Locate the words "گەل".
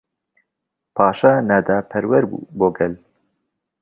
2.77-2.93